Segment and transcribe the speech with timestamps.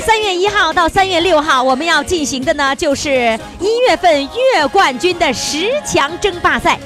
[0.00, 6.78] 三月一号到三月六号，我们要进行的呢，就是一月份月冠军的十强争霸赛，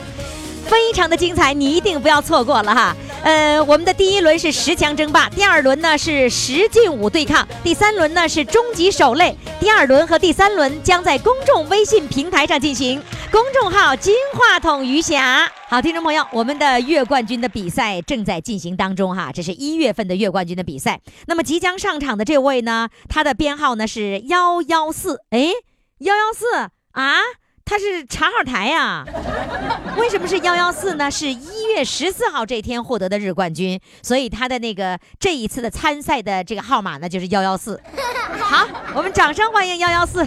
[0.67, 2.97] 非常的精彩，你一定不要错过了哈。
[3.25, 9.35] 呃，我们的第一轮是十强争霸，第二轮呢是十进五对抗，第三轮呢是终极守擂。
[9.59, 13.03] 第二轮和第三轮将在公众微信平台上进行，
[13.33, 15.51] 公众号“金话筒余霞”。
[15.71, 21.01] 好，听众朋友，我们的月冠军的比赛正在进行当中哈，这是一月份的月冠军的比赛。
[21.27, 25.49] 那么即将上场的这位呢，他的编号呢是幺幺四，哎，
[26.01, 27.21] 幺幺四啊，
[27.67, 29.03] 他是查号台呀、
[29.97, 31.11] 为什么是幺幺四呢？
[31.11, 37.81] 是一月十四号这天获得的日冠军，所以他的那个这一次的参赛的这个号码呢就是幺幺四。
[38.39, 40.27] 好，我们掌声欢迎幺幺四。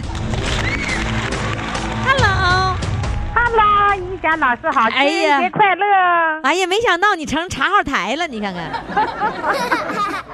[2.04, 5.86] Hello，Hello，一霞老师好，情哎呀人节快乐！
[6.42, 8.82] 哎呀，没想到你成查号台了，你看看。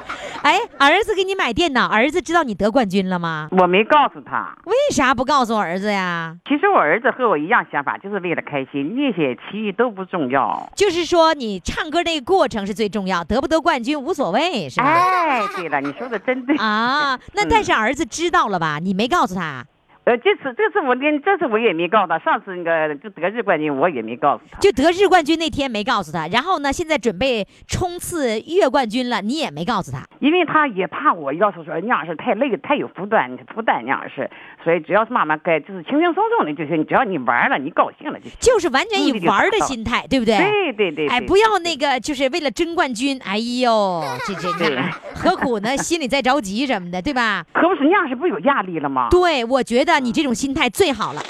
[0.44, 3.48] 哎，儿子给你买电脑，儿子知道你得冠军了吗？
[3.50, 6.36] 我没告诉他，为啥不告诉我儿子呀？
[6.46, 10.70] 其实我儿子和我一样想法，就是为了开心，那些其余都不重要。
[10.76, 14.86] 就是说你唱歌那个过程是最重要，得不得冠军无所谓，是吧？
[14.86, 16.54] 哎，对了，你说的真对。
[16.58, 18.78] 啊，那嗯但是儿子知道了吧？
[18.82, 19.64] 你没告诉他，
[20.04, 24.58] 呃，这次这次我连这次我也没告诉他，上次那个就得日冠军我也没告诉他。
[24.60, 30.04] 就得日冠军那天没告诉他，然后呢，现在准备冲刺月冠军了，你也没告诉他。
[30.20, 34.28] 因为他也怕我要是说那样是太累太有负担负担那样是，
[34.62, 38.36] 所以只要是妈妈该就是轻轻松松的就行，只要你玩了你高兴了就行。
[38.40, 40.36] 就是完全以玩的心态，对不对？
[40.36, 44.76] 对对对，哎，不要那个，就是为了争冠军，哎呦，这这这
[45.14, 45.74] 何苦呢？
[45.78, 47.42] 心里在着急什么的，对吧？
[47.54, 49.08] 可不是那样是不有压力了吗？
[49.10, 51.22] 对，我觉得你这种心态最好了。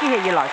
[0.00, 0.50] 谢谢于老师。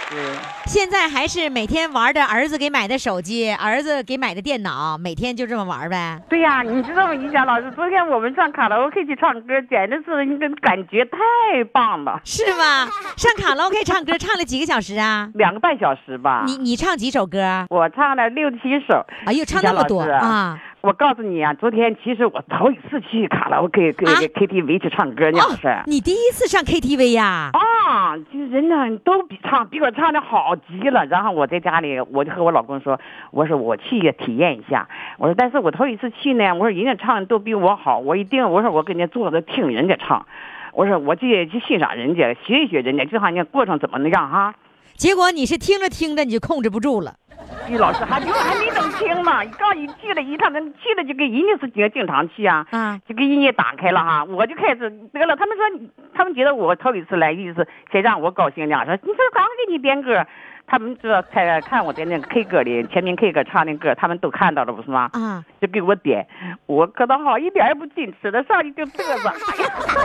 [0.66, 6.22] 现在还是每天玩着儿子给买的手机，儿子给买的电脑，每天就这么玩呗。
[6.28, 12.90] 对呀、你知道吗，于霞老师，昨天我们上卡拉 OK 去唱歌，简直是一个感觉太棒了，是吗？
[13.16, 15.30] 上卡拉 OK 唱歌唱了几个小时啊？
[15.36, 16.44] 两个半小时吧。
[16.46, 17.66] 你你唱几首歌？
[17.70, 19.06] 我唱了六七首。
[19.26, 20.60] 哎呦，唱那么多啊！
[20.88, 25.68] 我告诉你啊，昨天其实我头一次去卡拉 OK KTV 去唱歌，那哦是。
[25.86, 27.50] 你第一次上 KTV 呀？
[27.52, 31.06] 啊，就是人呢都比唱比我唱的好极了。
[31.08, 32.98] 然后我在家里，我就和我老公说，
[33.32, 34.88] 我说我去也体验一下。
[35.18, 40.26] 我说，但是我头一次去呢，我说人家唱的都比我好，我一定我说我跟人家坐着听人家唱，
[40.72, 44.56] 我说我去去欣赏人家，学一学人家，就好像过程怎么那样哈。
[44.96, 47.14] 结果你是听着听着你就控制不住了。
[47.70, 55.36] 于老师还 就还没等听呢，刚一去了一趟，去了就给人家是经经常去啊，啊就给人家打开了哈，我就开始得了。
[55.36, 60.26] 他们说，他们觉得我头一次来，意思先让我高兴点，说你说刚给你点歌，
[60.70, 65.10] 他们这才看我在那个 K 歌里，全民 K 歌唱那歌，他们都看到了不是吗？
[65.14, 66.28] 啊，就给我点，
[66.66, 69.34] 我可倒好，一点也不矜持的，上去就嘚瑟，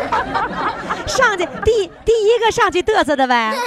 [1.06, 3.52] 上去第第一个上去嘚瑟的呗。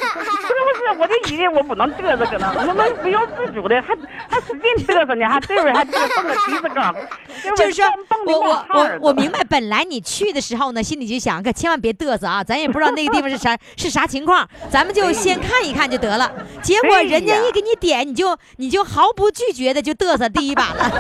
[0.45, 1.01] 是不是？
[1.01, 3.93] 我就以为我不能嘚瑟，可 能我们不由自主的，还
[4.29, 6.95] 还使劲嘚瑟呢，还这会儿还这个蹦个鼻子梗，
[7.43, 7.85] 这会儿就是说
[8.25, 16.31] 我我我明白，本来你去的时候呢，心里就想，可千万别嘚瑟啊，咱也不知道那个地方是啥是啥情况，咱们就先看一看就得了。
[16.61, 20.91] 结果人家一给你点，你就你就毫不拒绝的就嘚瑟第一把了，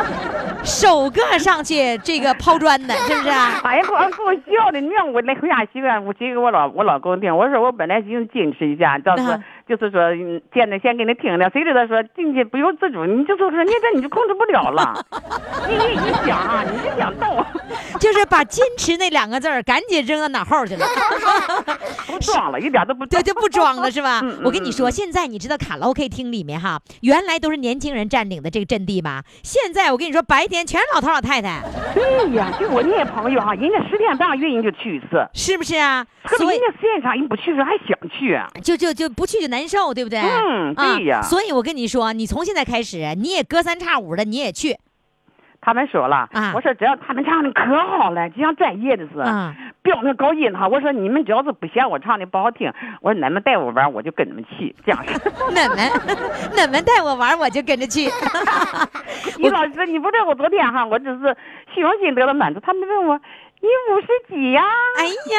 [0.64, 3.60] 首个上去这个抛砖的，是不是啊？
[3.64, 14.94] 哎呀，给我给我笑的，你让我那回家习惯，我去给我老我老公听，我说我本来寻思矜持一下，倒是啊就是说嗯见着先给你听了，谁知道说进去不由自主，你就说说你这你就控制不了了，
[15.68, 17.44] 你一一想啊，你就想动，
[17.98, 20.86] 就是把矜持那两个字儿赶紧扔到脑后去了。
[22.06, 24.20] 不装了，一点都不对，就不装了是吧？
[24.44, 29.24] 我跟你说，嗯现在你知道卡拉 OK 厅里面哈，原来都是年轻人占领的这个阵地吧？
[29.42, 31.62] 现在我跟你说，白天全是老头老太太，
[31.94, 36.06] 对呀，就我那些朋友哈，人家十天半个月人就去一次，是不是啊？
[36.38, 40.18] 所以人家现场人不去的时候还想去，就就就不去就难受，对不对？
[40.18, 44.76] 嗯啊对呀所以我跟你说，你从现在开始，你也隔三差五的你也去，
[45.60, 47.62] 他们说了，啊我说只要他们唱的可
[47.96, 55.12] 好了，就像专业的似的，啊标那高音哈，我说你们只要是不嫌我唱的不好听，我说你们带我玩，我就跟你们去，这样式。
[55.48, 55.90] 你们
[56.56, 58.10] 你们带我玩，我就跟着去。
[59.38, 61.36] 你老师，你不知道我昨天哈，我只是
[61.74, 63.20] 虚荣心得到满足，他们问我
[63.64, 64.62] 你五十几呀？
[64.98, 65.38] 哎呀，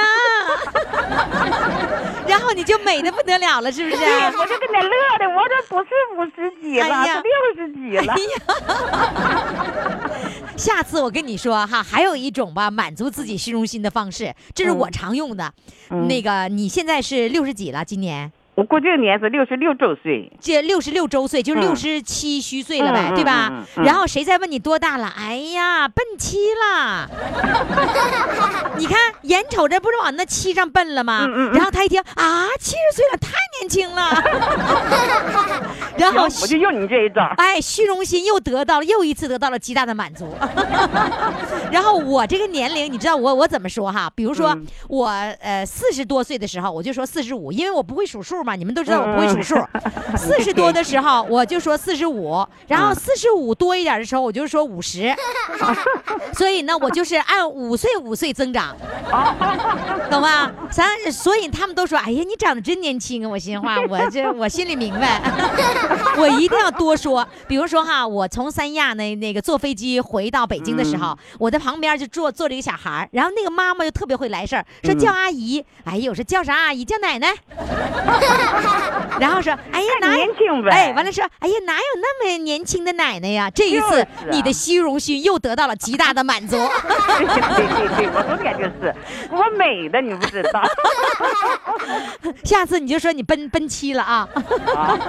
[2.27, 3.97] 然后你就美的不得了了，是不是？
[3.97, 4.89] 对，我就跟你乐
[5.19, 8.15] 的，我这不是五十几了，哎呀是六十几了。
[10.57, 15.53] 下次我跟你说哈，还有一种吧，满足自己虚荣心的方式，这是我嗯常用的。
[15.91, 17.85] 嗯那个，你现在是六十几了？
[17.85, 23.49] 今年我过这个年是六十六周岁，这六十六周岁，就六十七虚岁了呗，嗯对吧？
[23.51, 25.13] 嗯嗯嗯然后谁再问你多大了？
[25.17, 27.09] 哎呀，奔七了。
[28.79, 31.25] 你看眼瞅着不是往那七上奔了吗？
[31.27, 34.23] 嗯嗯嗯然后他一听啊，七十岁了，太年轻了。
[35.97, 37.21] 然后我就用你这一招。
[37.37, 40.33] 哎，虚荣心又得到了，又一次得到了极大的满足。
[41.71, 44.09] 然后我这个年龄，你知道我我怎么说哈？
[44.15, 49.55] 比如说、嗯我呃四十多岁的时候，我就说四十五，因为我不会数数嘛，你们都知道我不会数数。
[50.15, 55.13] 四十多的时候我就说四十五，然后四十五多一点的时候我就说五十。
[56.33, 58.75] 所以呢，我就是按五岁五岁增长，
[60.11, 60.51] 懂吗？
[60.71, 63.29] 咱所以他们都说，哎呀，你长得真年轻啊！
[63.29, 65.21] 我心话，我这我心里明白，
[66.17, 67.25] 我一定要多说。
[67.47, 76.83] 比如说哈，我从三亚那那个坐飞机回到北京的时候，我在旁边就坐坐着一个小孩儿然后那个妈妈就特别会来事儿，说叫阿姨，哎呀，我说叫啥阿姨？
[76.83, 77.33] 叫奶奶。
[79.19, 83.49] 然后说，哎呀，哪有年轻呗哎，完了说，哎呀，哪有那么年轻的奶奶呀？
[83.49, 86.57] 这一次就是啊你的虚荣心又得到了极大的满足。
[86.57, 87.35] 对对
[87.87, 88.93] 对对，我昨天就是
[89.31, 90.63] 我美的，你不知道。
[92.43, 94.27] 下次你就说你奔奔七了啊。
[94.75, 94.99] 啊，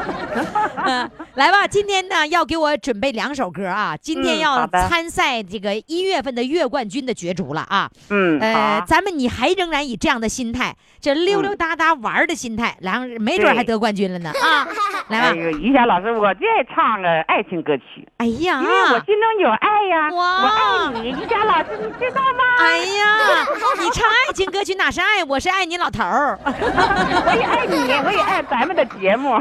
[0.86, 7.90] 嗯，来吧，今天呢要给我准备两首歌啊，今天要参赛这个一月份的月冠军的角逐了啊。
[8.10, 14.66] 嗯，呃啊，咱们你还仍然以这样的心态，这溜溜达达玩的心态，然后没准还得冠军了呢 啊！
[15.08, 22.44] 来吧，哎呦，于霞老师，我最爱唱个爱情歌曲，哎呀因，为我心中有爱呀，哇我爱你，于霞老师，你知道吗？
[22.58, 23.46] 哎呀，
[23.78, 26.38] 你唱爱情歌曲哪是爱，我是爱你老头儿。
[26.44, 29.40] 我也爱你，我也爱咱们的节目。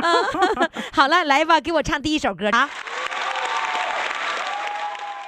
[0.94, 2.70] 好了，来吧，给我唱第一首歌啊！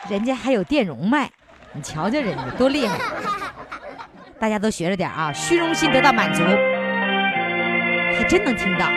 [0.09, 1.29] 人家还有电容麦，
[1.73, 2.97] 你瞧瞧人家多厉害！
[4.39, 6.43] 大家都学着点啊，虚荣心得到满足，
[8.17, 8.89] 还真能听到。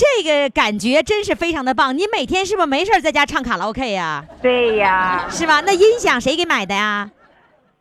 [0.00, 1.94] 这个感觉真是非常的棒。
[1.98, 5.60] 你每天是不是没事儿在家唱卡拉 OK 呀、对呀，是吧？
[5.60, 7.10] 那音响谁给买的呀？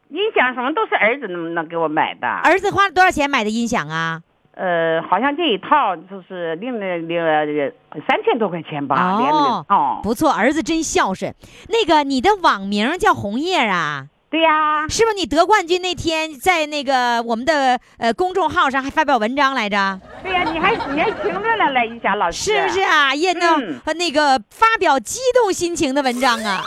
[0.10, 2.28] 音响什么都是儿子能能给我买的。
[2.28, 4.22] 儿子花了多少钱买的音响啊？
[4.56, 7.46] 呃，好像这一套就是另了另了
[8.06, 11.34] 三千多块钱吧，哦哦，不错，儿子真孝顺。
[11.70, 14.08] 那个你的网名叫红叶啊？
[14.29, 20.00] 对呀，是不是你得冠军那天在那个我们的呃公众号上还发表文章来着？
[20.21, 22.81] 对呀，你还你还评论了来一下老师，是不是？
[22.81, 23.15] 啊？
[23.15, 23.33] 也
[23.83, 26.63] 和那个发表激动心情的文章啊。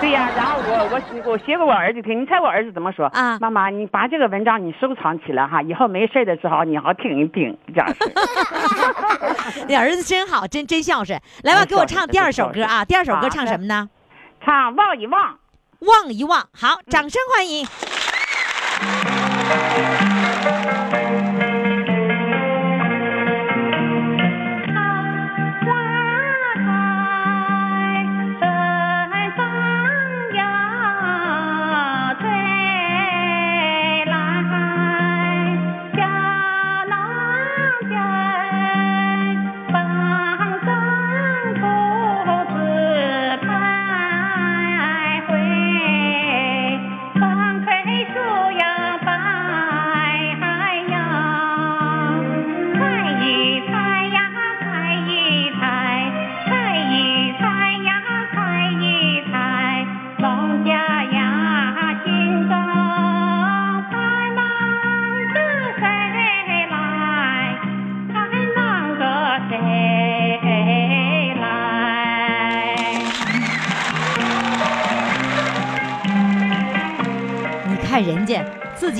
[0.00, 7.98] 对呀，然后我我我写给我儿子听，你猜我儿子怎么说啊妈妈，你把这个文章你收藏起来哈，以后没事的时候你好听一听，这样式。
[9.68, 11.20] 那儿子真好，真真孝顺。
[11.44, 12.84] 来吧，给我唱第二首歌啊！
[12.84, 13.88] 第二首歌唱什么呢？
[14.44, 15.38] 唱望一望。
[15.84, 16.48] 望一望。
[16.52, 17.66] 好，掌声欢迎。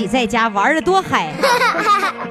[0.05, 1.33] 你在家玩的多嗨。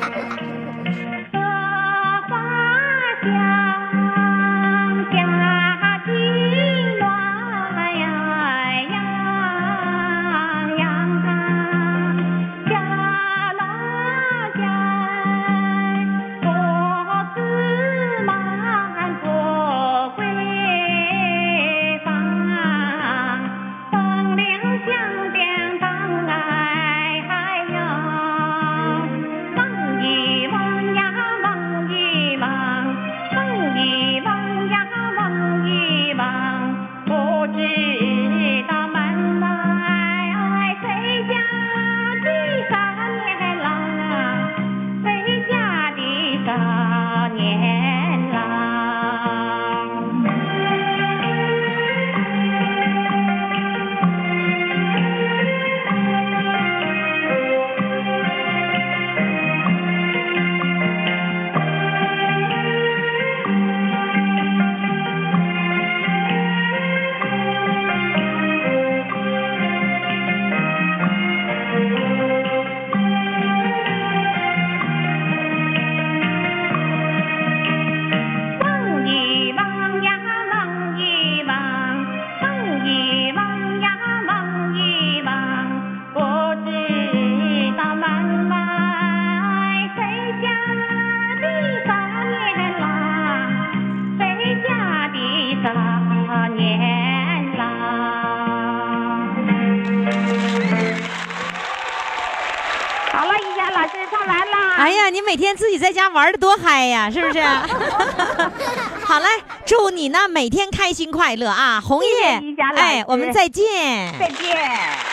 [106.14, 107.42] 玩的多嗨呀， 是不是？
[109.04, 109.26] 好嘞，
[109.66, 112.40] 祝你呢每天开心快乐啊，红叶
[112.76, 114.12] 哎，我们再见。
[114.18, 115.03] 再见。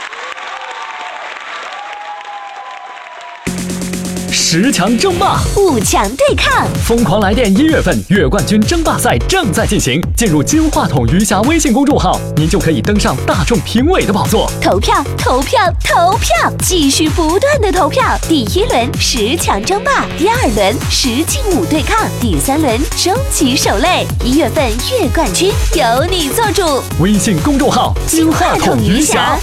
[4.53, 10.01] 十强争霸，五强对抗，疯狂来电一月份月冠军争霸赛正在进行。
[10.13, 14.51] 进入金话筒余霞微信公众号，您就可以登上大众评委的宝座。
[14.61, 18.03] 投票，投票，投票，继续不断的投票。
[18.27, 24.05] 第一轮十强争霸，第二轮十进五对抗，第三轮终极守擂。
[24.21, 26.83] 一月份月冠军由你做主。
[26.99, 29.39] 微信公众号金话筒余霞。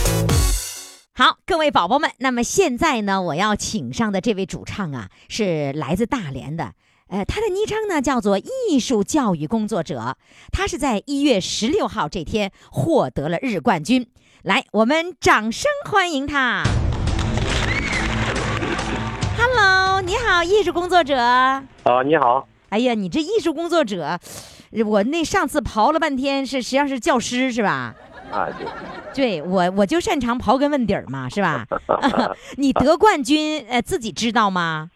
[1.19, 6.75] 好，各位宝宝们，那么现在呢，我要请上的这位主唱啊，是来自大连的。
[7.09, 10.17] 呃，他的昵称呢叫做艺术教育工作者，
[10.53, 14.07] 他是在一月十六号这天获得了日冠军。
[14.43, 16.63] 来，我们掌声欢迎他。
[19.37, 21.19] Hello，你好，艺术工作者。
[21.19, 21.65] 啊，
[22.07, 24.21] 你好，哎呀，你这艺术工作者，
[24.87, 27.97] 我那上次刨了半天是实际上是教师是吧？
[28.33, 28.49] 啊，
[29.15, 31.67] 对，对我我就擅长刨根问底儿嘛，是吧？
[32.57, 34.91] 你得冠军，呃，自己知道吗？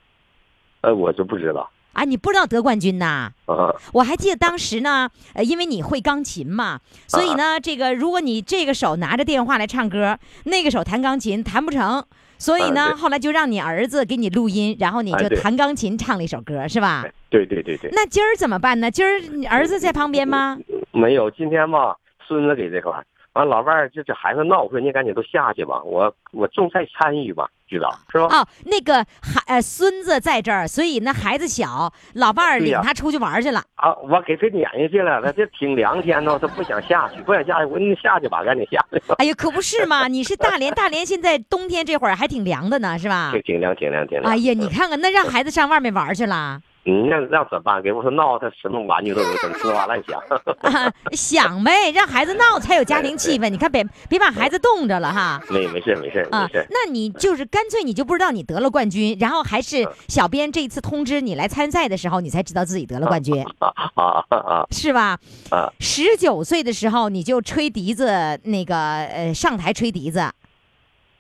[0.83, 3.31] 呃，我就不知道，啊，你不知道得冠军呐？
[3.47, 12.05] 啊，我还记得当时呢，呃，因为你会钢琴嘛，所以呢，这个如果你这个手拿着电话来唱歌，那个手弹钢琴弹不成，
[12.39, 17.05] 所以呢，后来就让你儿子给你录音，然后你就弹钢琴唱了一首歌，是吧？
[17.31, 18.91] 对对对对，那今儿怎么办呢？
[18.91, 20.59] 今儿你儿子在旁边吗？
[20.91, 21.97] 没有，今天吧，
[22.27, 22.93] 孙子给这块
[23.35, 28.27] 儿，完老伴儿就这孩子闹，我说你赶紧都下去吧，我我重在参与吧，知道是吧？
[28.27, 33.63] 哦，那个孩呃孙子在这儿，所以那孩子小，老伴儿领他出去玩去了。
[33.77, 40.07] 啊，我给他撵下去了，他这挺凉天呢，他不想下去，不想下去，我说你下去吧，赶紧下去吧，哎呀，可不是嘛！
[40.13, 43.43] 你是大连，大连现在冬天这会儿还挺凉的呢，是吧挺？
[43.43, 44.33] 挺凉，挺凉，挺凉。
[44.33, 46.61] 哎呀，你看看，那让孩子上外面玩去了。
[46.85, 47.81] 嗯，那那怎么办？
[47.81, 50.19] 给我说闹，他什么玩具都有，整呲哇乱想。
[50.63, 53.49] 啊，想呗，让孩子闹才有家庭气氛。
[53.49, 55.41] 你看，别别把孩子冻着了哈。
[55.49, 65.19] 没没事没事啊没事，，那你就是干脆你就不知道你得了冠军，然后还嗯是小编这一次通知你来参赛的时候，你才知道自己得了冠军， 啊啊啊啊是吧？
[65.51, 65.73] 啊！
[65.79, 70.19] 十九岁的时候你就吹笛子，那个呃上台吹笛子，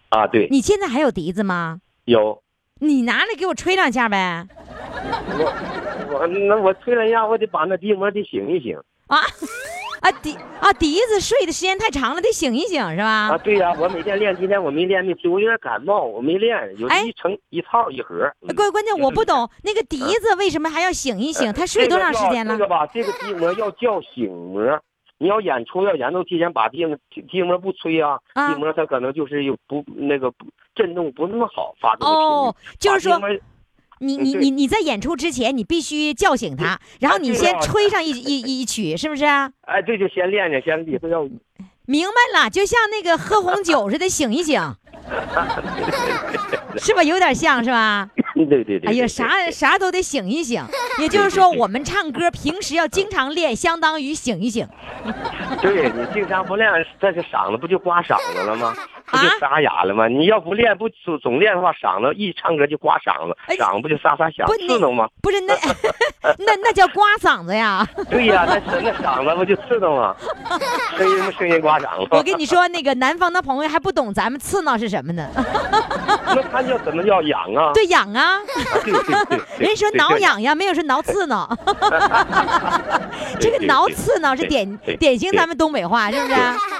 [0.08, 1.80] 啊，对，你现在还有笛子吗？
[2.04, 2.42] 有
[2.82, 4.44] 你拿来给我吹两下呗。
[5.38, 9.18] 我我那我吹两下，我得把那笛膜得醒一醒啊
[10.00, 13.28] 啊笛啊笛子睡的时间太长了，得醒一醒是吧？
[13.30, 13.38] 啊。
[13.38, 18.28] 对呀、我每天练，今天我没练没吹，我有点感冒，我没练，有哎一成一套一盒。
[18.40, 21.52] 嗯关关键我不懂，那个笛子为什么还要醒一醒？
[21.52, 22.66] 他睡多长时间了这个？
[22.66, 24.82] 吧，这个笛膜要叫醒膜。
[25.22, 32.24] 你要演出要演奏提前把笛笛笛膜不吹啊，啊笛膜它可能就是有不那个不震动不那么好发出的频率。
[32.24, 33.20] 哦就是说
[34.00, 39.24] 你你你你在演出之前，你必须叫醒他，然后你先吹上一一一一曲，是不是？
[39.24, 41.22] 哎，对，就先练练，先里头要
[41.86, 44.60] 明白了，就像那个喝红酒似的，醒一醒，
[46.78, 47.02] 是吧？
[47.02, 48.08] 有点像是吧？
[48.34, 48.90] 对对对。
[48.90, 50.62] 哎呀，啥啥都得醒一醒。
[50.98, 54.66] 也就是说，我们唱歌平时要经常练，相当于醒一醒。
[55.60, 58.74] 对你经常不练，这个嗓子不就刮嗓子了吗？
[59.12, 60.08] 不就啊沙哑了吗？
[60.08, 65.06] 你要不练不总总练的话，嗓子一唱歌就刮嗓子，哎嗓子不就沙沙响不刺挠吗？
[65.22, 65.54] 不是那
[66.38, 67.86] 那那叫刮嗓子呀！
[68.08, 70.16] 对呀，那那嗓子不就刺挠吗？
[70.96, 72.08] 声音声音刮嗓子。
[72.12, 75.28] 我跟你说，那个南方的朋友还不懂咱们刺挠是什么呢？
[76.26, 77.70] 那他叫怎么叫痒啊？
[77.74, 78.38] 对，痒啊。
[78.84, 81.48] 对对对对， 人说挠痒痒，没有说挠刺挠。
[83.40, 86.34] 这个挠刺挠是典典型咱们东北话，是不是？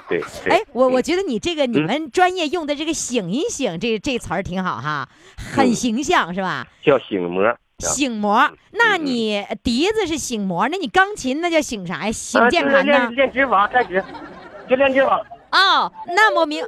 [0.09, 6.67] 对哎，我我觉得你这个你嗯们专业用的这个“醒一醒”这这词儿挺好哈，很嗯形象是吧？
[6.85, 7.57] 叫醒模。
[7.79, 12.13] 醒模，那嗯你笛子是醒模，那你钢琴那叫醒啥呀？
[12.13, 13.17] 醒啊键盘呢就是练？
[13.17, 14.05] 练指法开始，
[14.71, 16.63] 就练指法，哦，那么明，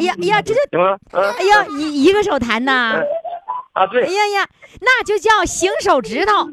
[0.00, 0.80] 哎呀哎呀，这就
[1.12, 3.00] 哎呀，一一个手弹呐。
[3.72, 4.48] 啊，对哎，呀呀，
[4.80, 6.50] 那就叫醒手指头。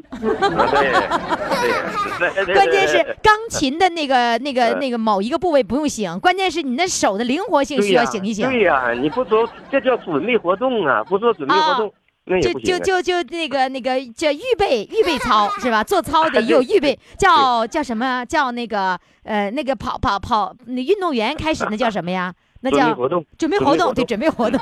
[2.54, 8.48] 关键是钢琴的那个、那个、嗯那个某一个部位不用醒，关键是你那手的灵活性需要醒一醒。
[8.48, 11.92] 对呀，你不做这叫准备活动啊，不做准备活动
[12.24, 12.52] 那也就。
[12.60, 15.82] 就就就那个那个叫预备预备操 是吧？
[15.82, 18.24] 做操得有预备，叫叫什么？
[18.24, 22.32] 叫那个呃那个跑跑跑那运动员开始那叫什么呀？
[22.60, 24.60] 那叫准备活动，准备活动， 对，准准备活动。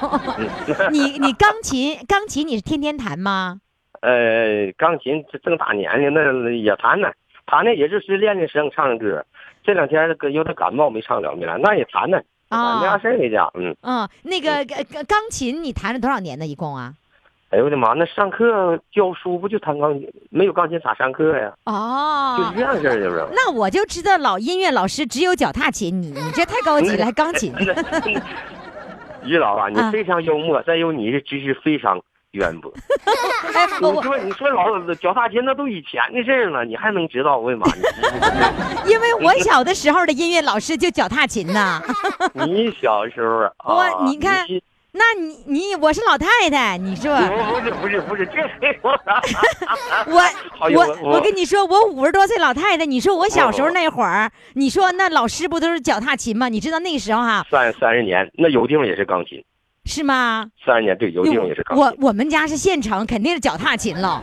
[0.92, 3.60] 你你钢琴钢琴你是天天弹吗？
[4.02, 7.10] 呃，钢琴这正大年龄那也弹呢，
[7.46, 9.24] 弹呢也就是练练声唱唱歌。
[9.64, 12.20] 这两天个有点感冒没唱了没来，那也弹呢。
[12.48, 16.46] 啊没啥事儿在家，嗯，嗯，那个呃钢钢琴你弹了多少年呢？
[16.46, 16.94] 一共啊？
[17.50, 20.12] 哎呦我的妈，那上课教书不就弹钢琴？
[20.30, 21.52] 没有钢琴咋上课呀？
[21.64, 23.24] 哦，就是这样事儿，就是。
[23.32, 27.54] 那我就知道老音乐老师只有脚踏琴，你你这太高级了，还钢琴。
[29.24, 32.00] 于老啊，你啊非常幽默，再有你这知识非常
[32.32, 32.72] 渊博。
[33.54, 37.38] 哎，你我说你说老脚踏琴那都以前的事儿了，你还能知道？
[37.38, 37.66] 我的妈，
[38.86, 41.80] 因为我小的时候的音乐老师就脚踏琴呐。
[42.34, 44.60] 你你小时候啊，我你看你
[44.96, 48.78] 那你你我是老太太，你说不是不是不是这黑
[50.10, 50.22] 我，
[50.60, 56.48] 我我我跟你说，我五十多岁老太太，你说我小时候那会儿，你说那老师不都是脚踏琴吗？
[56.48, 59.44] 你知道那个时候哈三三十年，那有地方也是钢琴，
[59.84, 60.46] 是吗？
[60.64, 61.84] 三十年对，有地方也是钢琴。
[61.84, 64.22] 我我们家是县城，肯定是脚踏琴了，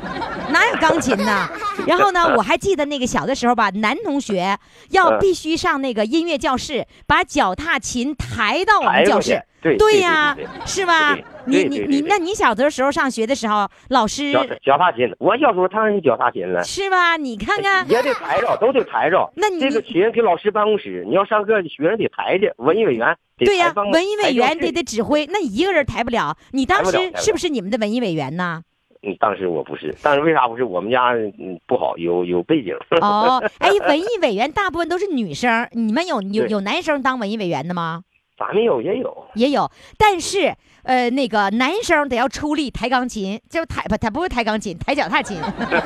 [0.49, 1.47] 哪有钢琴呢？
[1.86, 4.57] 然后呢，我还记得那个小的时候吧，男同学
[4.89, 9.43] 要嗯必须上那个音乐教室，把脚踏琴抬到我们教室。
[9.63, 11.17] 对对呀是吧？
[11.45, 17.17] 你你你，那你小的时候上学的时候，老师脚脚踏琴，我小时候当然是脚踏琴了，是吧？
[17.17, 19.32] 你看看，也得抬着，都得抬着。
[19.36, 26.38] 那你这个琴给老师办公室，你要上课，学生得抬去，文艺委员得对呀、文艺委员得得指挥，那一个人抬不了。
[26.52, 28.62] 你当时是不是你们的文艺委员呢？
[29.06, 30.63] 嗯，当时我不是，但是为啥不是？
[30.63, 32.73] 我们家嗯不好，有有背景。
[33.02, 38.04] 哦， 哎，文艺委员大部分都是女生，你们有有有男生当文艺委员的吗？
[38.47, 40.53] 咱们有也有，也有，但是
[40.84, 45.38] 呃，那个男生得要出力抬钢琴，就抬不，他不是抬钢琴，抬脚踏琴。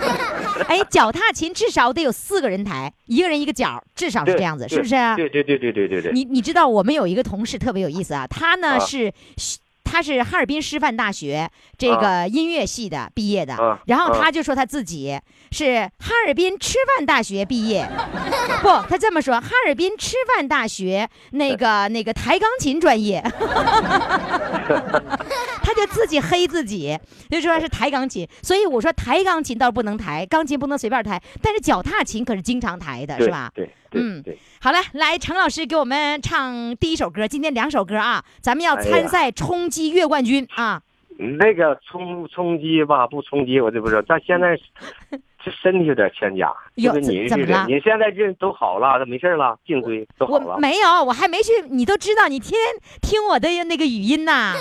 [0.67, 5.15] 哎，脚踏琴至少得有四个人抬，一个人一个脚，至少是这样子，是不是啊？
[5.15, 6.11] 对对对对对对对。
[6.11, 9.13] 你你知道我们有一个同事特别有意思啊，他呢啊是。
[9.97, 14.19] 他是哈尔滨师范大学这个音乐系的毕业的，啊然后啊。
[14.21, 15.19] 他就说他自己
[15.51, 17.83] 是哈尔滨师范大学毕业，
[18.61, 23.23] 不，他这么说，哈尔滨师范大学那个那个抬钢琴专业，
[25.63, 26.95] 他就自己黑自己，
[27.31, 33.49] 就说是抬钢琴，所以我说抬钢琴倒是不能抬，钢琴不能随便抬，但是脚踏琴可是经常抬的，是吧？
[33.55, 40.81] 对对嗯对，好了，来，程老师给我们唱第一首歌，今天两首歌啊，咱们要参赛冲击月冠军啊。
[41.39, 44.03] 那个冲冲击吧，不冲击我就不知道。
[44.07, 44.55] 但现在
[45.47, 47.29] 这身体有点欠佳，哟就跟你似的。
[47.29, 50.59] 怎怎么了你现在这都好了，都没事了，颈椎都好我了。
[50.59, 52.59] 没有，我还没去，你都知道，你天天
[53.01, 54.53] 听我的那个语音呐，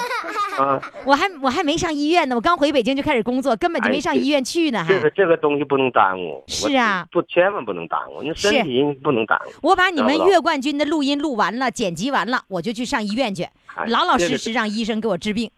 [0.58, 4.94] 啊，我还我还没上医院呢，我刚回北京就开始工作，根本就没上医院去呢，还。
[4.94, 6.44] 这个这个东西不能耽误。
[6.46, 9.50] 是啊不千万不能耽误，你身体不能耽误。
[9.68, 13.42] 我把你们月冠军的录音录完了，剪辑完了，我就去上医院去，
[13.74, 15.50] 哎老老实实让医生给我治病，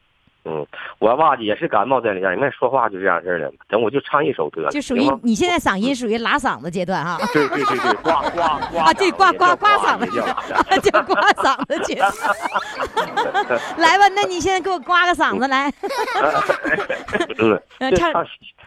[0.44, 0.66] 嗯，
[0.98, 3.53] 我吧也是感冒在里边，你看说话就这样式儿的。
[3.68, 7.18] 等我就唱一首歌，就属于你现在嗓音属于拉嗓子阶段哈。
[7.33, 10.20] 对对对对，刮刮刮啊，对，刮刮刮嗓子子，
[10.81, 11.98] 就刮嗓子去。
[13.77, 15.70] 来吧，那你现在给我刮个嗓子来。
[17.79, 18.12] 唱 这唱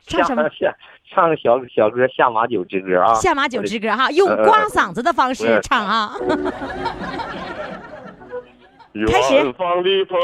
[0.05, 0.75] 唱什么下
[1.13, 3.13] 唱个小小歌《下马酒之歌》啊。
[3.15, 6.13] 下马酒之歌哈，用呃刮嗓子的方式唱啊。
[8.93, 9.07] 远
[9.53, 10.19] 方的朋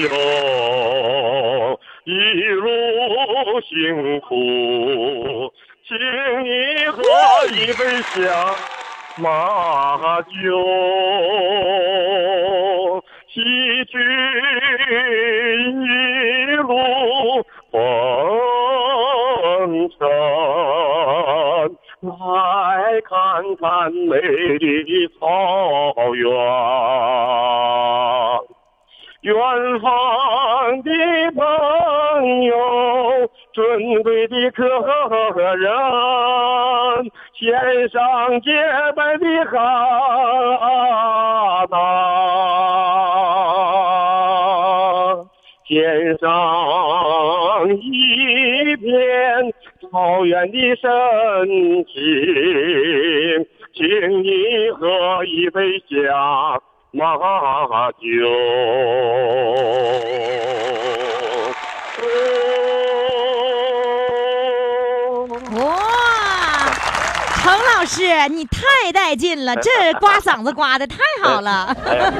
[0.00, 0.08] 友，
[2.04, 2.68] 一路
[3.62, 5.50] 辛苦，
[5.88, 5.96] 请
[6.44, 6.50] 你
[6.88, 7.02] 喝
[7.50, 8.20] 一杯下
[9.16, 10.30] 马酒，
[13.32, 13.40] 洗
[13.86, 13.92] 去
[15.70, 15.86] 一
[16.56, 16.68] 路
[17.70, 17.80] 风
[19.98, 20.00] 尘。
[22.02, 25.24] 来看看美丽的草
[26.16, 26.28] 原，
[29.20, 29.32] 远
[29.80, 30.90] 方的
[31.36, 32.56] 朋友，
[33.52, 34.64] 尊贵的客
[35.54, 35.72] 人，
[37.34, 38.50] 献上洁
[38.96, 39.58] 白的哈
[41.70, 41.78] 达。
[45.64, 46.28] 献上
[47.80, 49.54] 一片
[49.92, 50.90] 草原的深
[51.84, 51.92] 情，
[53.74, 56.58] 请你喝一杯下
[56.92, 57.14] 马
[58.00, 58.00] 酒。
[67.82, 69.68] 老师，你太带劲了，这
[69.98, 72.12] 刮嗓子刮的太 好了，哎呀，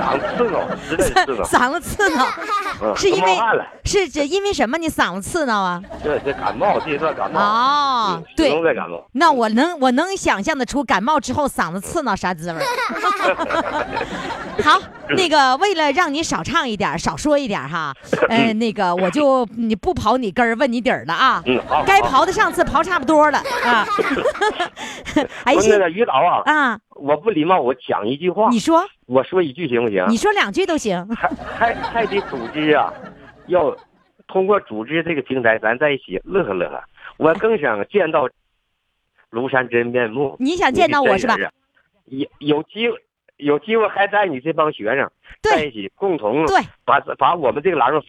[0.00, 1.44] 嗓子刺挠，实在是刺挠。
[1.44, 2.26] 嗓子刺挠，
[2.82, 3.38] 嗯是因为
[3.84, 4.78] 是这因为什么？
[4.78, 5.82] 你嗓子刺挠啊？
[6.02, 7.38] 这这感冒，这一段感冒。
[7.38, 9.06] 哦嗯，对在感冒。
[9.12, 12.64] 那我能我能想象得出感冒之后嗓子刺挠啥滋味儿。
[14.64, 14.80] 好，
[15.16, 17.94] 那个为了让你少唱一点，少说一点哈，
[18.28, 21.84] 呃， 那个我就你不刨你根儿问你底儿了啊，嗯，好。
[21.84, 23.86] 该刨的上次刨差不多了啊。
[25.44, 30.04] 哎，那个于导啊，啊，我不礼貌，我讲一句话，你说我说一句行不行？
[30.08, 31.06] 你说两句都行。
[31.14, 32.92] 还还还得组织啊，
[33.46, 33.76] 要
[34.28, 36.82] 通过组织这个平台，咱在一起乐呵乐呵。
[37.18, 38.28] 我更想见到
[39.30, 40.36] 庐山真面目。
[40.38, 41.36] 你想见到我是吧？
[42.06, 42.96] 有有机会，
[43.38, 45.10] 有机会还带你这帮学生
[45.42, 48.00] 对在一起，共同对把把我们这个栏目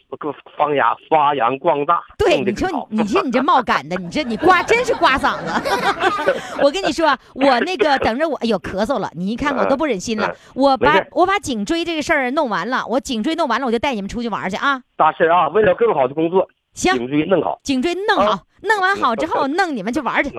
[0.55, 2.01] 发扬发扬光大。
[2.17, 5.51] 对，你说你，你说你这冒杆的，你这你刮真是刮嗓子。
[6.61, 10.35] 我跟你说，我那个等着我，哎呦咳嗽了，你一看我都不忍心了嗯。
[10.55, 14.81] 我把我把颈椎这个事儿弄完了，我颈椎弄完了，我就带你们出去玩去啊。
[14.95, 15.47] 大事啊！
[15.49, 20.35] 为了更好的工作，行，颈椎弄好，颈椎弄好啊，弄完好之后 弄你们去 玩去。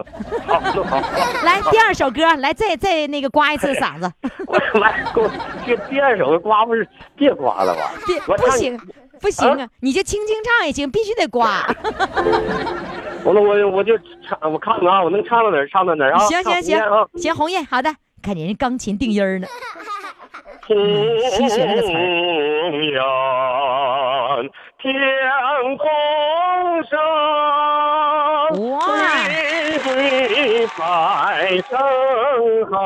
[0.47, 1.01] 好好。
[1.45, 4.11] 来第二首歌，来再再那个刮一次嗓子。
[4.81, 5.31] 来，给我
[5.67, 7.93] 这第二首刮不是别刮了吧？
[8.07, 8.79] 别不行
[9.21, 11.65] 不行啊，你就轻轻唱也行，必须得刮。
[13.25, 16.19] 我那我我就唱，我看看啊，我能唱到哪儿唱到哪儿啊？
[16.27, 19.47] 行行行啊，行，红叶好的，看人家钢琴定音儿呢。
[20.67, 20.77] 红
[21.31, 21.95] 新学那个词儿
[24.85, 25.89] 雁天空
[26.85, 27.01] 上，
[28.71, 28.79] 哇
[29.25, 29.33] 对
[29.79, 30.77] 对排
[31.71, 31.73] 成
[32.71, 32.77] 行，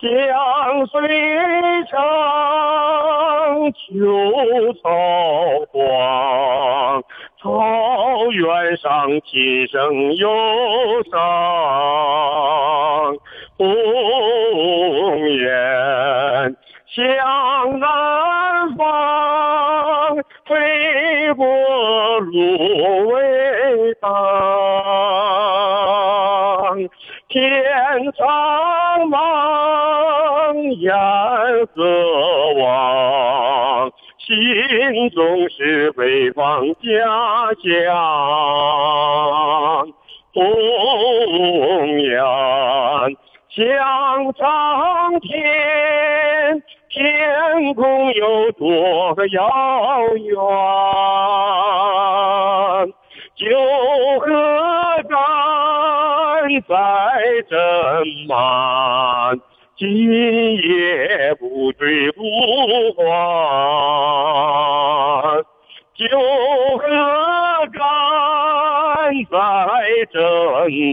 [0.00, 0.02] 江
[0.86, 0.96] 水
[1.90, 2.00] 长，
[3.74, 3.78] 秋
[4.82, 4.88] 草
[5.70, 5.74] 黄，
[7.42, 7.42] 草
[8.30, 10.26] 原上琴声忧
[11.10, 11.12] 伤。
[13.58, 13.68] 鸿
[15.28, 16.56] 雁
[16.94, 21.46] 向南方，飞过
[22.20, 24.10] 芦苇荡。
[27.28, 27.40] 天
[28.12, 29.16] 苍茫，
[30.80, 30.92] 雁
[31.74, 31.80] 何
[32.62, 36.82] 往，心中是北方家
[37.64, 37.96] 乡。
[40.34, 40.40] 弘
[42.10, 43.10] 扬
[43.48, 49.48] 向苍天，天空有多遥
[50.16, 50.34] 远？
[53.34, 53.48] 九
[54.20, 54.26] 河
[55.08, 55.10] 山
[56.68, 56.74] 在
[57.48, 57.56] 斟
[58.28, 58.36] 满，
[59.74, 59.80] 今
[60.54, 62.22] 夜不醉不
[62.98, 63.02] 还。
[65.94, 66.06] 九
[66.78, 66.88] 河
[67.74, 67.78] 山
[69.30, 69.36] 在
[70.10, 70.16] 斟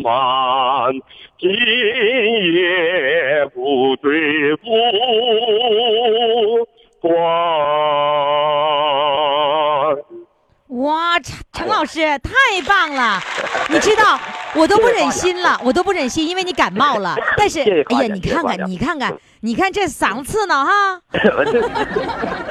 [0.04, 0.94] 满，
[1.40, 4.66] 今夜不醉不
[7.02, 7.10] 还。
[10.68, 12.32] 哇，陈陈老师太
[12.68, 13.20] 棒了！
[13.70, 14.20] 你知道，
[14.54, 17.16] 我都不忍心了，我都不忍心，因为你感冒了。
[17.38, 21.02] 但是，哎呀，你看看，你看看，你看这嗓子刺挠哈，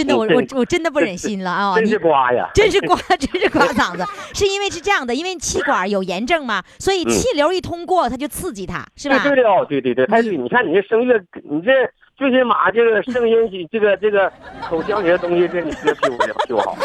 [0.00, 1.74] 真的，我 我我真的不忍心了啊！
[1.76, 2.48] 真是刮呀！
[2.54, 9.18] 真是刮， 真是刮嗓子，是因为是这样的，因为气管有炎症嘛，所以气流一通过，它就刺激它，是吧？
[9.22, 10.36] 对对对对对，太对！
[10.36, 11.70] 你看你这声乐，你这
[12.20, 14.30] 最起码这个声音，这个这个
[14.68, 16.76] 口腔里的东西，这你这比我比我好。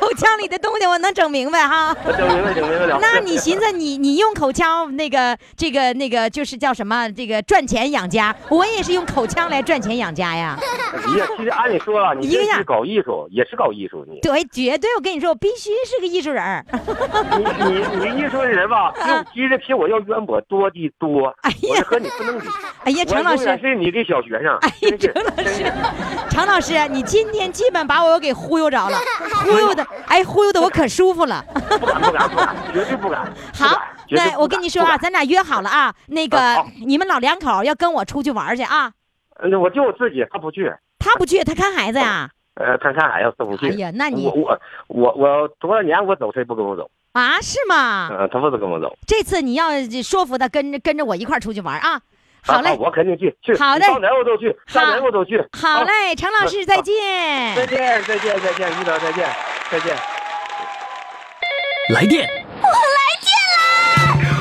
[0.00, 1.94] 口腔里的东西我能整明白哈。
[2.02, 2.98] 我整明白，整明白了。
[2.98, 10.56] 那你寻思你你用口腔那个这个那个就是叫什么这个赚钱养家，我也是用口腔来赚钱养家呀。
[10.94, 16.64] 哎呀，其实按理说啊，你一 个样搞艺术，也是搞艺术，你对，绝对，我跟你说，我必须是个艺术人。
[17.36, 21.26] 你你你艺术人吧，就其实比我要渊博多的多。
[21.26, 22.46] 啊哎呀和你不能比。
[22.84, 24.56] 哎呀，陈老师，是你的小学生。
[24.62, 25.72] 哎呀，真是陈老师，
[26.30, 28.98] 常老师，你今天基本把我给忽悠着了，
[29.44, 31.44] 忽悠的，哎，忽悠的我可舒服了。
[31.52, 33.24] 不敢不敢不敢，绝对不敢。
[33.54, 33.80] 好
[34.10, 38.92] 那我跟你说啊，咱俩约好了啊，那个啊你们老两口要跟我出去玩去啊。
[39.44, 40.72] 那，我就我自己，他不去。
[40.98, 42.28] 他不去，他看孩子呀。
[42.54, 43.70] 呃，他看孩子，他不去。
[43.70, 44.58] 哎呀那你我我
[44.88, 46.88] 我我多少年我走，他也不跟我走。
[47.12, 48.10] 啊，是吗？
[48.12, 48.94] 嗯，他不跟我走。
[49.06, 49.70] 这次你要
[50.02, 52.00] 说服他跟着跟着我一块儿出去玩啊。
[52.44, 53.56] 好嘞啊，我肯定去，去。
[53.56, 55.38] 好的你到哪我都去，上哪我都去。
[55.38, 56.94] 啊好嘞，陈老师再见。
[57.54, 59.28] 再见，再见，再见，于导，再见，
[59.70, 59.96] 再见。
[61.94, 62.28] 来电，
[62.60, 63.30] 我来电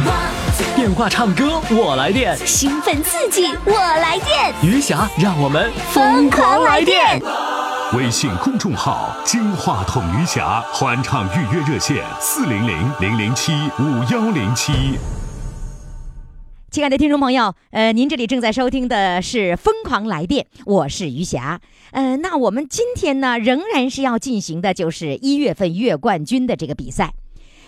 [0.08, 0.76] 啦！
[0.76, 2.36] 电话唱歌，我来电。
[2.38, 7.22] 兴奋刺激，我来电，余霞，让我们疯狂来电！
[7.94, 14.98] 微信公众号“金话筒余霞”欢唱预约热线：四零零零零七五幺零七。
[16.72, 21.60] 亲爱的听众朋友，呃，您这里正在收听的是《疯狂来电》，我是余霞。
[21.92, 27.14] 呃，那我们今天呢，仍然是要进行的就是一月份月冠军的这个比赛。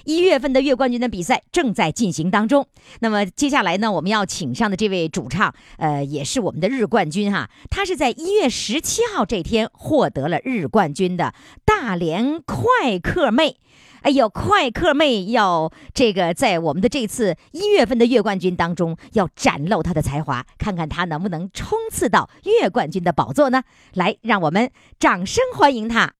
[0.05, 2.65] 一月份的月冠军的比赛正在进行当中。
[3.01, 7.49] 那么接下来呢，我们要请上的这位主唱，呃，也是我们的日冠军哈。
[7.69, 11.33] 他是在一月十七号这天获得了日冠军的
[11.65, 13.57] 大连快客妹。
[14.03, 23.63] 哎呦，快客妹要这个在我们的这次一月份的月冠军当中要展露她的才华，看看她能不能冲刺到月冠军的宝座呢？
[23.93, 26.15] 来，让我们掌声欢迎她。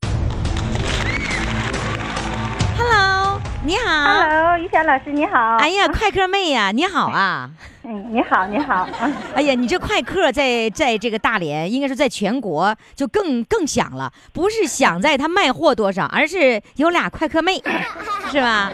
[3.65, 4.23] 你好。
[4.25, 5.55] Hello，于霞老师你好。
[5.55, 7.49] 哎呀，快客妹呀、你好啊！
[7.85, 8.87] 嗯，你好，你好。
[9.01, 17.53] 嗯 哎呀，你这快客在在这个大连，应该是在全国就更更响了，不是响在他卖货多少，而是有俩快客妹，
[18.29, 18.69] 是吧？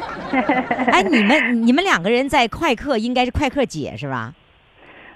[0.91, 4.33] 哎，你们你们两个人在快客应该是快客姐是吧？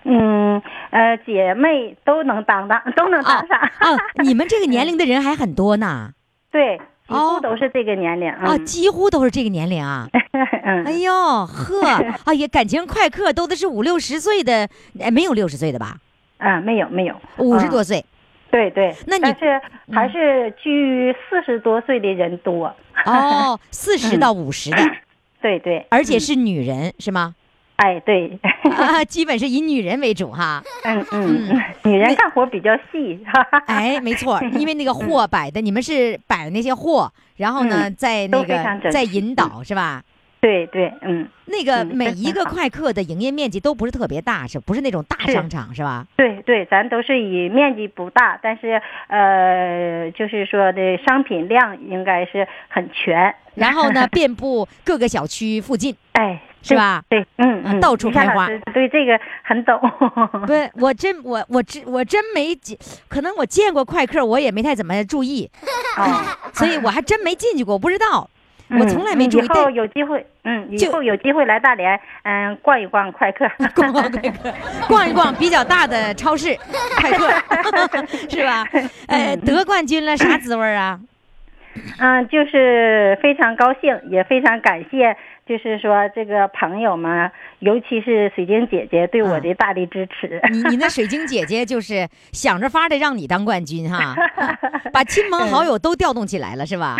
[0.06, 3.58] 嗯，呃，姐妹都能当当，都能当上。
[3.82, 6.12] 哦，你们这个年龄的人还很多呢。
[6.52, 8.30] 对，几哦乎都是这个年龄。
[8.30, 10.08] 啊，嗯几乎都是这个年龄啊！
[10.64, 11.12] 嗯哎呦
[11.46, 11.82] 呵，
[12.26, 14.68] 哎呀，感情快客都得是五六十岁的，
[15.00, 15.98] 哎，没有六十岁的吧？
[16.38, 18.04] 啊，没有没有，五十嗯多岁。
[18.52, 18.96] 对对。
[19.08, 19.62] 那你但是
[19.92, 22.74] 还是居四十多岁的人多。
[23.06, 24.78] 哦，四十到五十的，
[25.42, 25.86] 对对。
[25.90, 27.36] 而且是女人是吗？
[27.78, 28.40] 哎，对。
[28.78, 30.64] 啊， 基本是以女人为主哈。
[30.84, 33.20] 嗯嗯， 女人干活比较细。
[33.68, 40.04] 哎，没错，因为那个货摆的，你们是摆的那些货，然后呢，嗯在那个在引导是吧？
[40.40, 46.06] 对对，嗯，那个嗯每一个快客的营业面积都不是特别大，是不是那种大商场是吧？
[46.18, 53.34] 对对，咱都是以面积不大，但是呃，就是说的商品量应该是很全。
[53.56, 57.04] 然后呢，遍布各个小区附近，哎，是吧？
[57.10, 59.80] 对，嗯到处开花对这个很懂。
[60.48, 65.50] 对我真我我真我真没见，可能我见过快客，我也没太怎么注意，
[65.98, 66.24] 哦，
[66.54, 68.30] 所以我还真没进去过，我不知道，
[68.80, 69.42] 我从来没注意。
[69.42, 73.46] 嗯以后有机会，嗯，以后有机会来大连，嗯，逛一逛快客。
[73.76, 74.54] 逛逛快客，
[74.88, 76.58] 逛一逛比较大的超市，
[76.98, 77.30] 快客
[78.30, 78.66] 是吧？
[79.08, 81.00] 哎，得冠军了，啥滋味儿啊？
[82.00, 90.42] 嗯，就是非常高兴，也非常感谢，就是说这个朋友们，尤其是水晶姐姐对我的大力支持。
[90.52, 94.16] 你你那水晶姐姐就是想着法儿的让你当冠军哈，
[94.94, 96.96] 把亲朋好友都调动起来了是吧？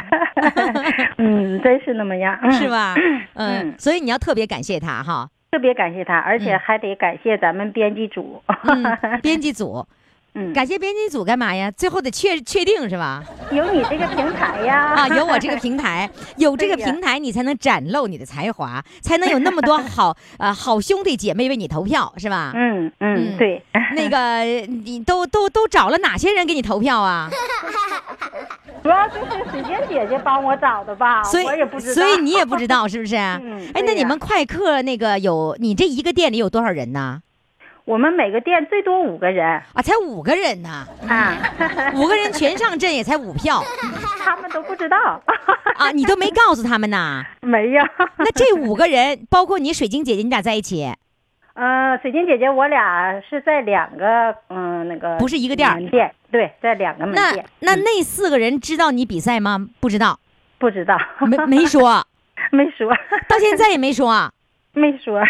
[1.18, 2.68] 嗯，真是那么样，嗯是？
[2.68, 2.96] 吧？
[3.36, 5.30] 嗯嗯，所以你要特别感谢她哈。
[5.52, 8.42] 特别感谢他，而且嗯还得感谢咱们编辑组。
[8.64, 8.84] 嗯，
[9.22, 9.86] 编辑组，
[10.36, 11.70] 嗯，感谢编辑组干嘛呀？
[11.72, 13.24] 最后得确确定是吧？
[13.52, 14.94] 有你这个平台呀。
[14.96, 22.52] 啊，有我这个平台， 有这个平台，你才能展露你的才华，才能有那么多好 呃好兄弟姐妹为你投票，是吧？
[22.56, 23.64] 嗯嗯嗯，对。
[23.96, 27.30] 那个你都都都找了哪些人给你投票啊？
[28.82, 31.94] 主要就是水晶姐姐帮我找的吧，所以我也不知道。
[31.94, 33.16] 所以你也不知道是不是？
[33.16, 37.22] 嗯哎，那你们快客那个有你这一个店里有多少人呢？
[37.86, 39.46] 我们每个店最多五个人。
[39.74, 41.36] 啊，才五个人呢，啊，
[41.96, 43.62] 五个人全上阵也才五票。
[44.24, 45.22] 他们都不知道。
[45.76, 47.24] 啊，你都没告诉他们呐？
[47.42, 47.84] 没有。
[48.18, 50.94] 那这五个人，包括你水晶姐姐，你俩在一起？
[51.56, 57.46] 呃，水晶姐姐，我俩是在两个嗯那个不是一个店门店，对，在两个门店。
[57.60, 59.68] 那那那四个人知道你比赛吗？
[59.80, 60.20] 不知道，
[60.58, 62.04] 不知道，没没说，
[62.52, 62.90] 没说，
[63.28, 64.32] 到现在也没说，啊
[64.74, 65.22] 没说。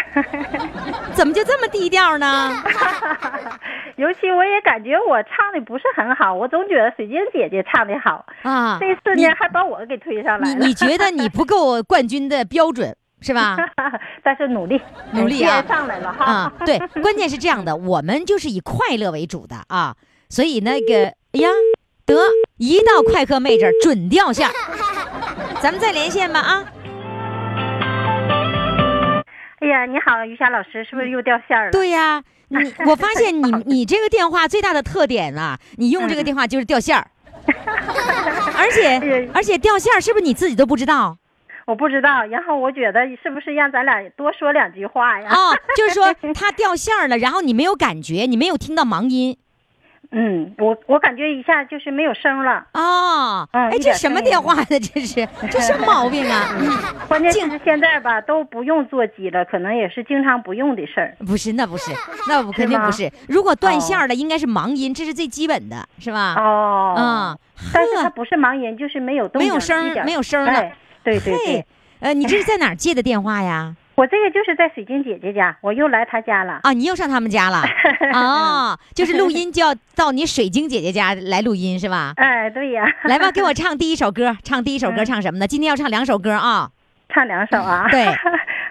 [1.14, 2.50] 怎么就这么低调呢？
[3.96, 8.26] 尤其我也感觉我唱的不是很好，我总觉得水晶姐姐唱的好。
[8.42, 10.54] 啊，这次你呢，还把我给推上来了。
[10.56, 13.56] 你你觉得你不够冠军的标准是吧？
[14.24, 14.80] 但是努力，
[15.12, 16.24] 努力啊上来了哈。
[16.24, 19.94] 啊，对，关键是这样的，我们就是以快乐为主的啊，
[20.28, 21.48] 所以那个，哎呀，
[22.04, 22.16] 得
[22.56, 24.48] 一到快客妹这儿准掉线，
[25.60, 26.64] 咱们再连线吧啊。
[29.64, 31.72] 哎呀，你好，于霞老师，是不是又掉线儿了？
[31.72, 37.06] 对呀、 你我发现你 你这个电话最大的特点啊，你用这个电话就是掉线儿，
[38.58, 41.16] 而且而且掉线儿是不是你自己都不知道？
[41.64, 45.30] 我不知道，然后我觉得是不是让咱俩多说两句话呀？
[45.32, 49.38] 哦，就是说他掉线儿了，然后你没有感觉，你没有听到盲音
[50.10, 52.66] 嗯，我我感觉一下就是没有声了。
[52.72, 53.48] 哦。
[53.52, 54.66] 嗯哎，这什么电话呢？
[54.68, 56.48] 这是这什么毛病啊？
[56.58, 56.68] 嗯
[57.08, 61.16] 关键是现在吧都不用座机了，可能也是经常不用的事儿。
[61.26, 61.92] 不是，那不是，
[62.28, 63.10] 那不肯定不是。
[63.28, 66.34] 如果断线儿了，应该是盲音，这是最基本的，是吧？
[66.38, 67.38] 哦，啊，
[67.72, 71.66] 但是它不是盲音，就是没有动静没有声儿没有声儿了哎对对对，，
[72.00, 73.74] 呃，你这是在哪儿接的电话呀？
[73.96, 76.58] 我这个就是在水晶姐姐家，我又来她家了。
[76.64, 77.62] 啊，你又上他们家了？
[78.12, 82.12] 哦，就是录音就要到你水晶姐姐家来录音是吧？
[82.18, 82.84] 哎，对呀。
[83.04, 85.46] 来吧，给我 唱第一首歌，唱第一首歌唱什么呢？
[85.46, 86.68] 今天要唱两首歌啊，
[87.08, 87.86] 唱两首啊。
[87.90, 88.06] 对。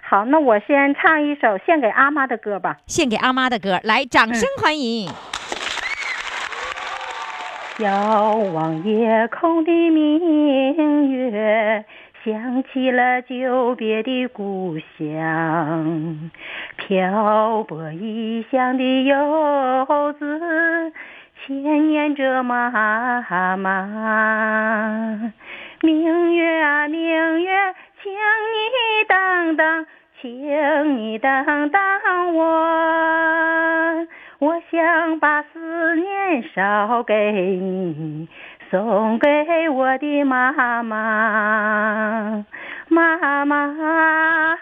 [0.01, 2.75] 好，那我先唱一首献给阿妈的歌吧。
[2.85, 5.09] 献给阿妈的歌，来，掌声欢迎。
[7.79, 11.83] 遥望夜空的明月，
[12.23, 16.31] 想起了久别的故乡。
[16.77, 20.93] 漂泊异乡的游子，
[21.45, 25.33] 牵念着妈妈。
[25.81, 27.51] 明月啊明月，
[28.01, 29.85] 请你等等，
[30.21, 31.81] 请你等等
[32.35, 34.07] 我。
[34.39, 38.27] 我想把思念捎给你，
[38.73, 42.43] 送给我的妈妈。
[42.87, 44.57] 妈妈，妈妈，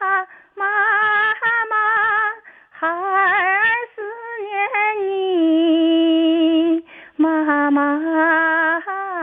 [2.71, 3.63] 孩儿
[3.95, 4.01] 思
[4.43, 4.51] 念
[5.07, 6.83] 你。
[7.15, 7.79] 妈妈，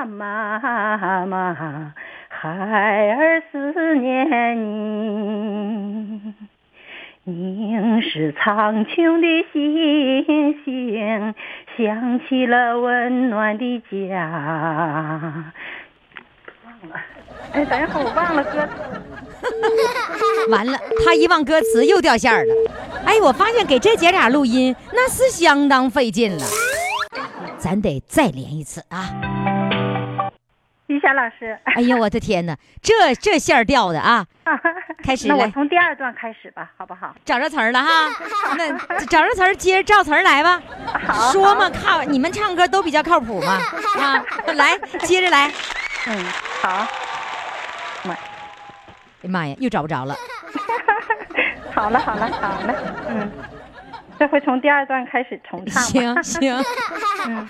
[0.07, 1.93] 妈妈，
[2.31, 6.33] 孩儿思念你。
[7.25, 11.35] 凝视苍穹的星星，
[11.79, 15.55] 想起了温暖的家。
[16.65, 16.97] 忘了，
[17.53, 18.73] 哎，等一会儿我忘了歌词。
[20.51, 22.55] 完了，他一忘歌词又掉线了。
[23.05, 26.45] 哎，我发现给这姐俩录音那是相当费劲了，
[27.59, 29.38] 咱得再连一次啊。
[30.89, 34.27] 于霞老师，哎呀，我的天哪，这这线儿掉的啊！
[35.05, 37.15] 开始那我从第二段开始吧，好不好？
[37.27, 38.09] 找着词儿了哈，
[38.57, 38.73] 那
[39.07, 40.61] 找着词儿接着照词儿来吧。
[41.31, 43.59] 说嘛，靠，你们唱歌都比较靠谱嘛
[44.01, 44.25] 啊！
[44.55, 45.53] 来，接着来。
[46.07, 46.25] 嗯，
[46.63, 46.87] 好，
[49.23, 50.15] 妈呀，又找不着了。
[51.75, 52.75] 好了，好了，好了，
[53.09, 53.31] 嗯，
[54.19, 56.23] 这回从第二段开始重唱吧。
[56.23, 56.57] 行行，
[57.29, 57.47] 嗯，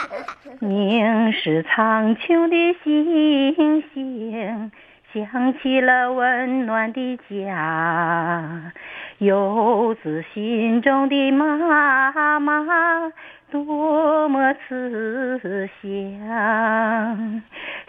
[0.61, 4.71] 凝视苍穹的星星，
[5.15, 8.73] 想起了温暖的家，
[9.17, 13.13] 游子心中的妈妈，
[13.51, 17.43] 多么慈祥。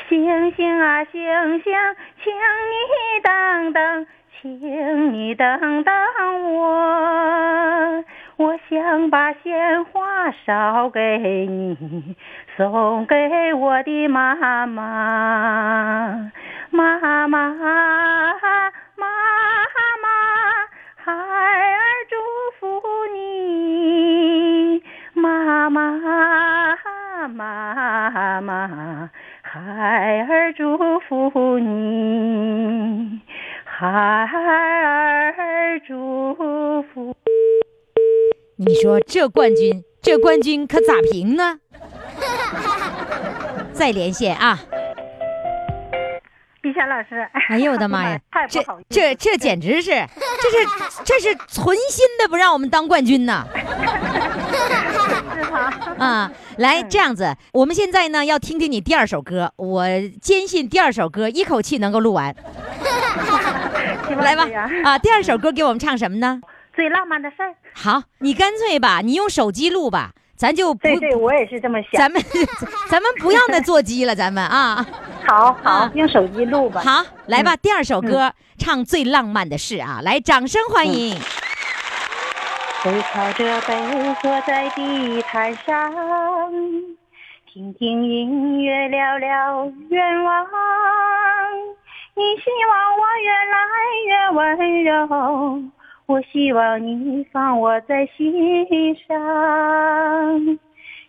[0.07, 1.21] 星星啊星
[1.61, 1.73] 星，
[2.23, 2.73] 请你
[3.21, 4.07] 等等，
[4.41, 5.93] 请你等等
[6.53, 8.03] 我。
[8.37, 12.15] 我想把鲜花捎给你，
[12.55, 16.31] 送给我的妈妈。
[16.71, 17.59] 妈妈，妈妈，
[20.95, 21.75] 孩儿
[22.09, 22.15] 祝
[22.59, 22.81] 福
[23.13, 24.81] 你。
[25.15, 25.91] 妈妈，
[27.27, 29.09] 妈妈，
[29.41, 32.68] 孩儿祝福你。
[33.79, 33.87] 孩
[35.37, 36.35] 儿祝
[36.93, 37.15] 福。
[38.57, 41.59] 你说这冠军，这冠军可咋评呢？
[43.71, 44.59] 再连线啊！
[46.61, 48.19] 碧霞老师，哎呦我的妈呀，
[48.49, 49.91] 这 太不好意思这这简直是，
[50.41, 50.57] 这是
[51.05, 53.45] 这是存心的不让我们当冠军呐！
[55.97, 59.85] 啊，来这样子，我们现在呢要听听你第二首歌，我
[60.21, 62.35] 坚信第二首歌一口气能够录完。
[64.15, 64.47] 来吧，
[64.83, 66.41] 啊，第二首歌给我们唱什么呢？
[66.75, 67.53] 最浪漫的事儿。
[67.73, 71.99] 好，你干脆吧，你用手机录吧，咱就不，对对，我也是这么想。
[71.99, 72.21] 咱们
[72.89, 74.85] 咱们不要那座机了，咱们啊，
[75.27, 76.81] 好好啊用手机录吧。
[76.81, 81.17] 好，来吧，第二首歌唱最浪漫的事啊，来，掌声欢迎。
[82.81, 83.75] 背靠着背
[84.21, 85.93] 坐在地毯上，
[87.51, 90.45] 听听音乐，聊聊愿望。
[92.19, 93.55] 你希望我越来
[94.09, 95.63] 越温柔，
[96.05, 100.59] 我希望你放我在心上。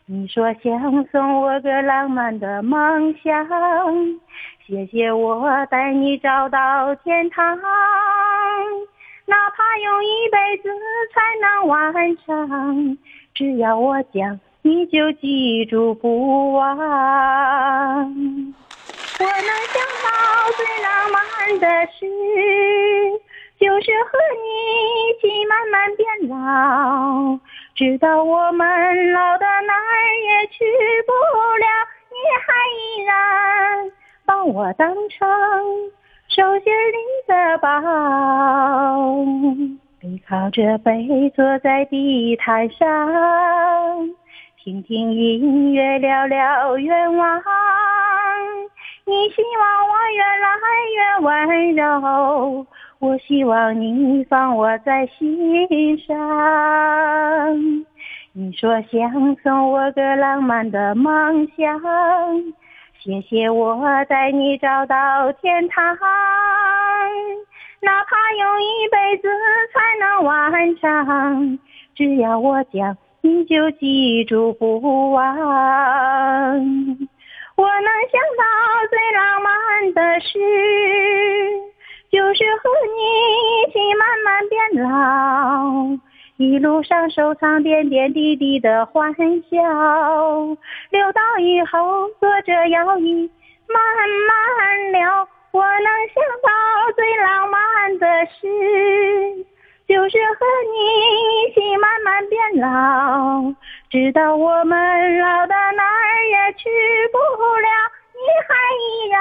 [0.07, 3.45] 你说想送我个浪漫的梦想，
[4.65, 7.59] 谢谢我带你找到天堂。
[9.27, 10.71] 哪怕用一辈子
[11.13, 12.97] 才能完成，
[13.35, 18.15] 只要我讲，你就记住不忘。
[19.21, 20.09] 我能想到
[20.57, 21.21] 最浪漫
[21.61, 21.99] 的事，
[23.59, 24.47] 就是和你
[24.97, 27.39] 一起慢慢变老，
[27.75, 29.79] 直到我们老到哪儿
[30.25, 30.65] 也去
[31.07, 31.13] 不
[31.59, 31.67] 了，
[32.09, 32.17] 你
[32.47, 32.49] 还
[32.79, 33.13] 依然
[34.25, 35.29] 把我当成
[36.29, 36.97] 手心里
[37.27, 37.69] 的宝。
[40.01, 42.89] 背靠着背坐在地毯上，
[44.57, 47.43] 听听音乐，聊聊愿望。
[49.11, 50.47] 你希望我越来
[50.95, 52.65] 越温柔，
[53.01, 56.15] 我希望你放我在心上。
[58.33, 61.81] 你说想送我个浪漫的梦想，
[63.01, 65.85] 谢谢我带你找到天堂。
[67.81, 69.29] 哪怕用一辈子
[69.75, 71.59] 才能完成，
[71.97, 75.35] 只要我讲，你就记住不忘。
[77.61, 78.43] 我能想到
[78.89, 80.39] 最浪漫的事，
[82.11, 83.03] 就是和你
[83.53, 84.89] 一起慢慢变老，
[86.39, 89.19] 一路上收藏点点滴滴的欢笑，
[90.89, 93.31] 留到以后坐着摇椅
[93.69, 93.79] 慢
[94.27, 95.29] 慢聊。
[95.53, 95.85] 我能
[96.15, 96.49] 想到
[96.97, 99.45] 最浪漫的事，
[99.87, 100.79] 就是和你
[102.05, 103.53] 慢慢变老，
[103.91, 106.69] 直到我们老到哪儿也去
[107.13, 107.69] 不了，
[108.15, 109.21] 你还依然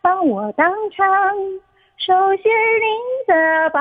[0.00, 1.06] 把我当成
[1.96, 2.86] 手心里
[3.26, 3.34] 的
[3.70, 3.80] 宝。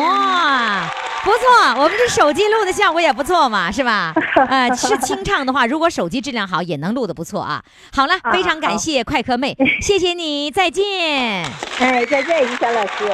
[0.00, 0.86] 哇，
[1.24, 4.12] 不错，我们这手机录的效果也不错嘛，是吧？
[4.48, 7.62] 呃，是清唱的话，如果手机质量好，也能录的不错啊。
[7.94, 11.44] 好了，非常感谢快客妹，谢谢你，再见。
[11.80, 13.10] 哎，再见，于霞老师。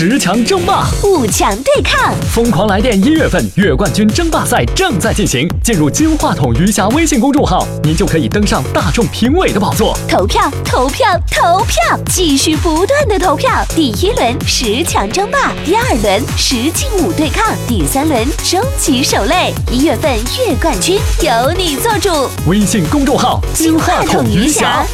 [0.00, 5.48] 十强争霸，五强对抗，疯狂来电一月份月冠军争霸赛正在进行。
[5.60, 9.98] 进入金话筒余霞微信公众号，您就可以登上大众评委的宝座。
[10.08, 13.50] 投票，投票，投票，继续不断的投票。
[13.74, 19.52] 第一轮十强争霸，第二轮十进五对抗，第三轮终极守擂。
[19.68, 22.08] 一月份月冠军由你做主。
[22.46, 24.86] 微信公众号金话筒余霞。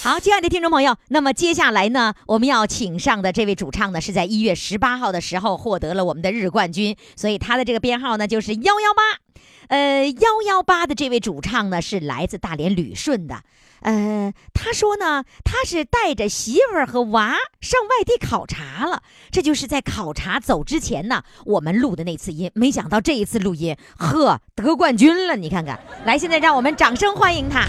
[0.00, 9.02] 好，亲爱的听众朋友，那么接下来呢，我们要请上的这位主唱呢，是在一月十八号的时候获得了我们的日冠军，所以他的这个编号呢就是幺幺八。
[9.68, 13.42] 呃，幺幺八的这位主唱呢是来自大连旅顺的，
[13.82, 27.66] 呃，他说呢，他是带着媳妇儿和娃上外地考察了，这就是在考察走之前呢，我们录的那次音，没想到这一次录音，呵，得冠军了，你看看，来，现在让我们掌声欢迎他。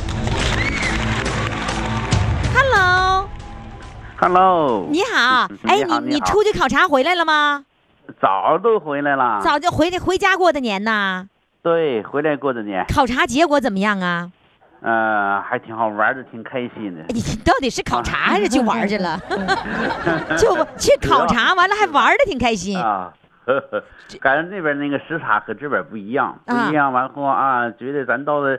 [4.20, 7.64] Hello，Hello，你好，哎，你你你出去考察回来了吗？
[8.22, 9.40] 早都回来了。
[9.42, 11.26] 早就回回家过的年呐。
[11.62, 14.30] 对，回来过的年，考察结果怎么样啊？
[14.82, 17.04] 呃，还挺好玩的，挺开心的。
[17.10, 19.18] 你到底是考察还是去玩去了？
[20.38, 22.78] 就去考察完了还玩的挺开心。
[22.84, 23.14] 啊，
[23.46, 23.82] 呵呵，
[24.20, 26.92] 感觉那边那个时差和这边不一样，不啊一样。
[26.92, 28.58] 完后啊，觉得咱到了，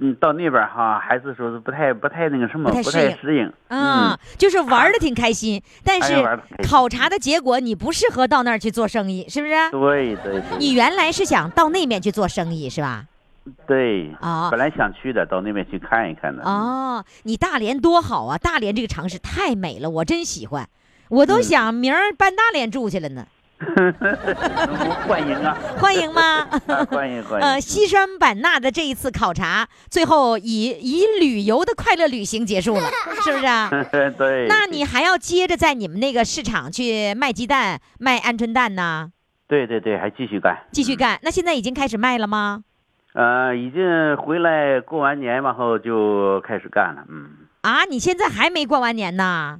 [0.00, 3.52] 嗯，到那边哈，还是说是不太不太那个什么，不不太适应。
[3.68, 9.52] 嗯，就是玩的挺开心，但哎是考察的结果你不适合到那儿去做生意，是不是？
[9.70, 10.42] 对对对。
[10.58, 13.04] 你原来是想到那边去做生意是吧？
[13.66, 16.42] 对啊本来想去的，到那边去看一看的。
[16.44, 18.38] 哦，你大连多好啊！
[18.38, 20.68] 大连这个城市太美了，我真喜欢，
[21.08, 23.26] 我都想明儿搬大连住去了呢。
[25.06, 25.56] 欢迎啊！
[25.78, 26.48] 欢迎吗？
[26.66, 27.46] 啊欢迎欢迎。
[27.46, 32.88] 呃，西双版纳的这一次考察，最后以以旅游的快乐旅行结束了，
[33.22, 33.70] 是不是啊？
[34.16, 34.46] 对。
[34.48, 39.10] 那你还要接着在你们那个市场去卖鸡蛋、卖鹌鹑蛋呢？
[39.46, 40.56] 对对对，还继续干。
[40.72, 41.18] 继续干。
[41.22, 42.62] 那现在已经开始卖了吗？
[43.12, 47.02] 呃，已经回来过完年，然后就开始干了。
[47.10, 47.30] 嗯，
[47.62, 49.58] 啊，你现在还没过完年呢？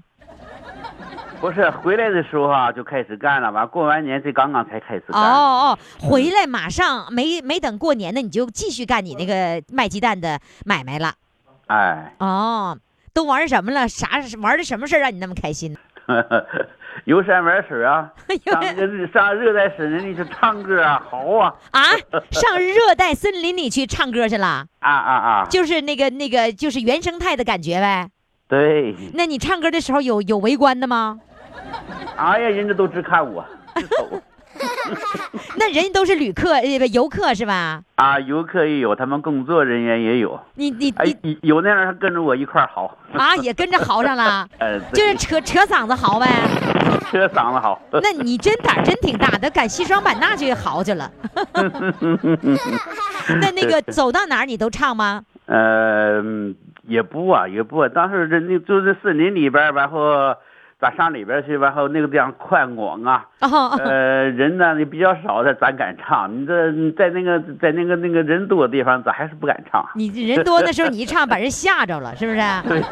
[1.41, 3.51] 不是回来的时候啊，就开始干了。
[3.51, 5.22] 完过完年，这刚刚才开始哦干。
[5.22, 11.14] 哦，回来马上没没等过年呢，你就继续干你那个卖鸡蛋的买卖了。
[11.68, 12.78] 哎，哦，
[13.14, 13.88] 都玩什么了？
[13.88, 15.78] 啥玩的什么事儿让你那么开心呢？
[17.05, 18.12] 游山玩水啊，
[19.12, 21.55] 上热带森林里去唱歌啊，好啊。
[21.70, 21.80] 啊，
[22.30, 24.66] 上热带森林里去唱歌去了？
[24.80, 25.45] 啊啊啊！
[25.49, 28.09] 就是那个那个，就是原生态的感觉呗。
[28.49, 31.20] 对，那你唱歌的时候有有围观的吗？
[32.21, 33.43] 哎呀，人家都只看我，
[33.75, 34.09] 只瞅
[35.57, 37.81] 那人家都是旅客，呃，游客是吧？
[37.95, 40.39] 啊，游客也有，他们工作人员也有。
[40.55, 41.07] 你你哎，
[41.41, 42.95] 有那样还跟着我一块儿嚎。
[43.14, 46.27] 啊，也跟着嚎上了， 呃，就是扯扯嗓子嚎呗。
[47.11, 47.81] 扯嗓子嚎。
[48.03, 51.11] 那你真胆真挺大的，敢西双版纳去嚎去了。
[53.41, 55.23] 那那个走到哪儿你都唱吗？
[55.47, 56.55] 呃，嗯
[56.87, 57.89] 也不啊，也不啊。
[57.89, 60.35] 当时这那就是森林里边儿，然后
[60.81, 66.35] 咱上里边去，然后那个地方宽广啊，哦呃，人呢也比较少的，咱敢唱。
[66.35, 69.87] 你这在那个在那个那个人多的地方，咱还是不敢唱。
[69.95, 72.41] 你人多的时候你一唱把人吓着了，是不是？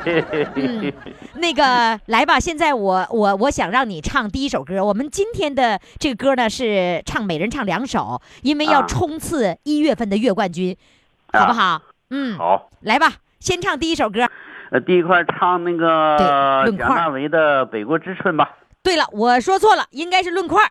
[0.04, 0.92] 对， 嗯，
[1.36, 4.84] 那个来吧，现在我我我想让你唱第一首歌。
[4.84, 10.76] 我们今天的这个歌呢是唱每人唱两首，因为要啊冲刺一月份的月冠军，
[11.32, 11.80] 好不好？
[12.10, 12.68] 嗯，好。
[12.82, 14.28] 来吧，先唱第一首歌。
[14.70, 18.50] 呃，第一块唱那个蒋大为的《北国之春》吧。
[18.82, 20.70] 对了，我说错了，应该是论块儿，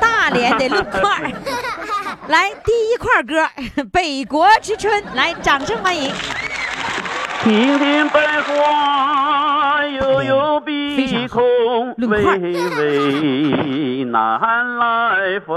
[0.00, 1.32] 大连的论块儿。
[2.28, 3.42] 来，第一块歌
[3.90, 6.12] 《北国之春》，来，掌声欢迎。
[7.42, 11.42] 亭亭百花悠悠碧空，
[11.96, 15.56] 微微 南来风。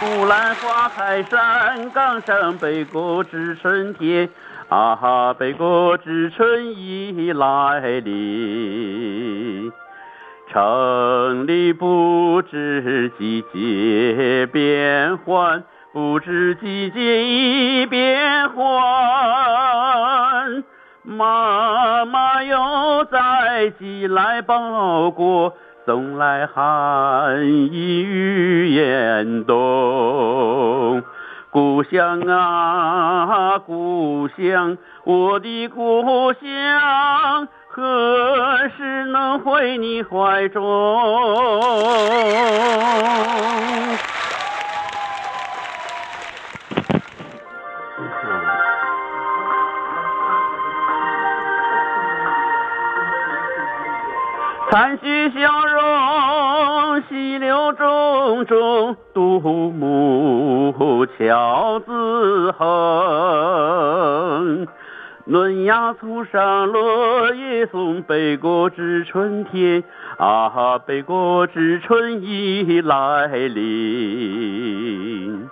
[0.00, 4.28] 木兰花开山岗上，北国之春天。
[4.68, 9.72] 啊哈，北国之春已来临。
[10.52, 18.66] 城里不知季节变换，不知季节已变换。
[21.02, 25.54] 妈妈又在寄来包裹，
[25.86, 31.02] 送来寒意与严冬。
[31.50, 40.62] 故乡啊，故乡，我的故乡，何时能回你怀中？
[54.70, 55.82] 灿煦笑容，
[57.08, 64.68] 细柳种种，独木桥自横。
[65.24, 69.82] 嫩芽簇上落叶松，北国之春天
[70.18, 75.48] 啊，北国之春已来临。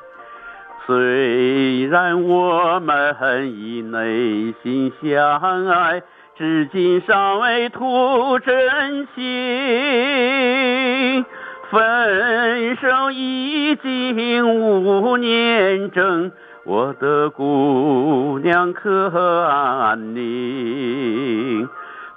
[0.87, 3.17] 虽然我们
[3.53, 6.01] 已内心相爱，
[6.39, 11.25] 至今尚未吐真情。
[11.77, 16.33] 分手已经五年整，
[16.65, 21.69] 我的姑娘可安宁？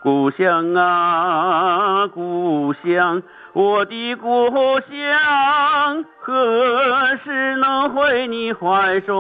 [0.02, 4.50] 故乡啊，故乡，我的故
[4.80, 9.14] 乡，何时能回你怀中？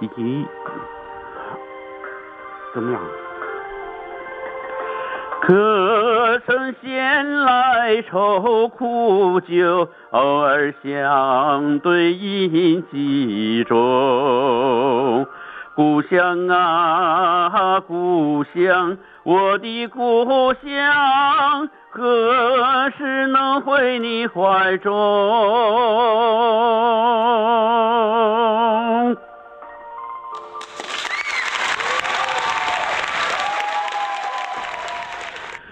[0.00, 0.46] 弟弟，
[2.74, 3.00] 怎么样？
[5.40, 15.26] 可曾闲来愁苦酒，偶尔相对饮几盅。
[15.76, 24.92] 故乡啊，故乡，我的故乡，何时能回你怀中？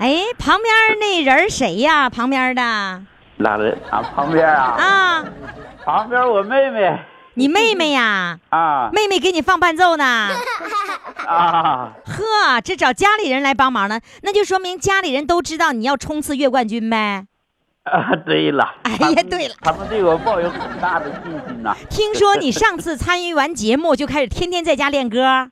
[0.02, 2.10] 哎，旁边那人谁呀？
[2.10, 2.60] 旁边的
[3.36, 4.02] 哪人啊？
[4.02, 4.74] 旁边啊？
[4.76, 5.24] 啊，
[5.84, 6.98] 旁边我妹妹
[7.34, 8.36] 你妹妹呀？
[8.48, 10.04] 啊妹妹给你放伴奏呢。
[11.24, 17.26] 啊，呵，这找家里人来帮忙呢，那就说明家里人都知道你要冲刺月冠军呗。
[17.84, 21.76] 啊，对了，哎呀对了他们对我抱有很大的信心呐。
[21.88, 25.48] 听说你上次参与完节目就开始天天在家练歌，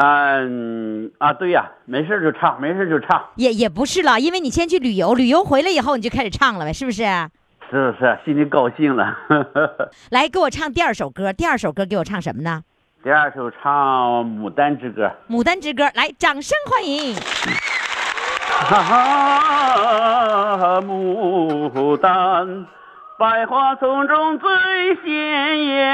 [0.00, 7.02] 嗯啊，对呀，没事就唱，没事就唱，也也不是了，因为你先去旅游，旅游回来以后你就开始唱了呗，是不是？
[7.68, 9.14] 是是，心里高兴了。
[10.10, 12.62] 来，给我唱第二首歌，第二首歌给我唱什么呢？
[13.02, 15.06] 第二首唱《牡丹之歌》。
[15.36, 17.14] 《牡丹之歌》，来，掌声欢迎。
[18.46, 18.82] 哈
[20.56, 22.66] 哈，牡丹，
[23.18, 24.48] 百花丛中最
[25.04, 25.86] 鲜艳。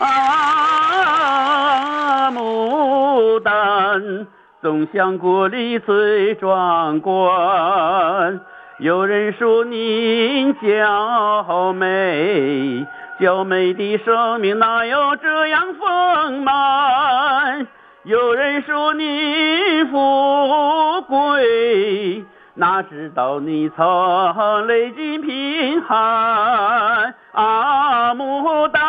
[0.00, 0.79] 啊，
[1.10, 4.26] 啊牡丹，
[4.62, 8.40] 总香国里最壮观。
[8.78, 12.86] 有人说您娇美，
[13.20, 17.66] 娇美的生命哪有这样丰满？
[18.04, 28.82] 有人说你富贵，哪知道你曾历尽贫寒啊，牡丹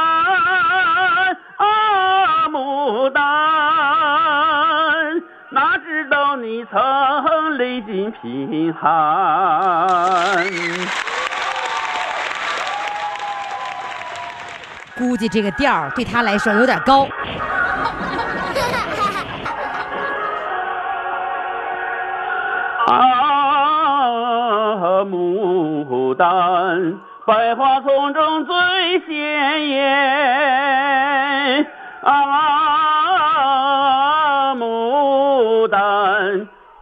[2.91, 3.23] 牡丹，
[5.49, 8.89] 哪知道你曾历尽贫寒。
[14.97, 17.07] 估计这个调对他来说有点高。
[22.87, 22.97] 啊，
[25.05, 28.53] 牡丹，百花丛中最
[29.07, 29.81] 鲜艳。
[32.03, 32.70] 啊，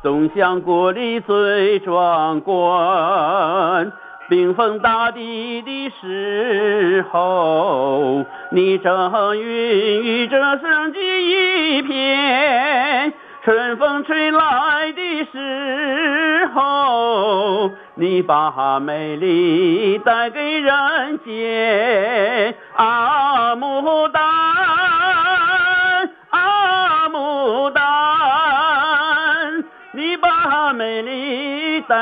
[0.02, 3.92] 总香国里最壮观。
[4.30, 11.00] 冰封大地的时候，你正孕育着生机
[11.78, 13.12] 一片。
[13.44, 22.56] 春风吹来的时候，你把美丽带给人间。
[22.76, 24.24] 啊，牡丹，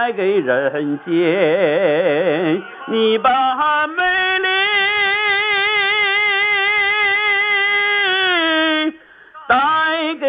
[0.08, 4.04] 带给人间，你把美
[4.40, 4.48] 丽
[9.50, 10.28] 带给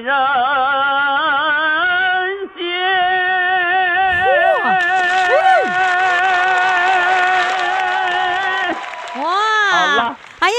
[0.00, 0.53] 人。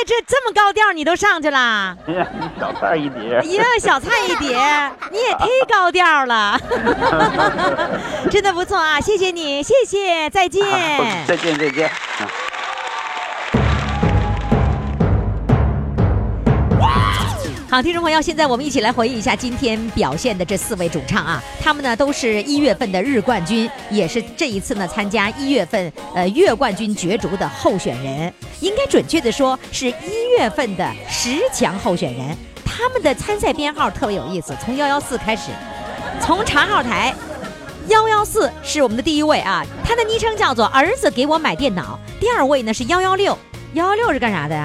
[0.06, 1.96] 这这么高调你都上去啦？
[2.08, 2.28] 哎呀，
[2.60, 3.42] 小菜一碟哎。
[3.56, 4.58] 呀，小菜一碟，
[5.12, 6.60] 你也忒高调了，
[8.30, 9.02] 真的不错啊！
[9.02, 10.64] 谢谢你，谢谢，再见。
[11.28, 11.90] 再见，再见。
[11.90, 12.30] 啊
[17.76, 29.94] 好，听众朋友，现在我们一起来回忆一下今天表现的这四位主唱啊，他们呢都是一月份的日冠军，也是这一次呢参加一月份呃月冠军角逐的候选人，应该准确的说是一
[30.40, 32.34] 月份的十强候选人。
[32.64, 35.52] 他们的参赛编号特别有意思，从幺幺四开始，
[36.22, 37.14] 从查号台。
[37.90, 42.00] 幺幺四是我们的第一位啊，他的昵称叫做“儿子给我买电脑”。
[42.22, 43.38] 第二位呢是幺幺六，
[43.74, 44.64] 幺幺六是干啥的呀？